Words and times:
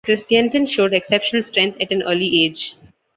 Christiansen 0.03 0.65
showed 0.65 0.95
exceptional 0.95 1.43
strength 1.43 1.79
at 1.79 1.91
an 1.91 2.01
early 2.01 2.43
age. 2.43 2.73